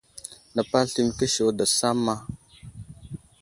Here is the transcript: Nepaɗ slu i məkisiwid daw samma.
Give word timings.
Nepaɗ 0.55 0.83
slu 0.89 0.99
i 1.01 1.05
məkisiwid 1.07 1.55
daw 1.57 1.71
samma. 1.79 2.15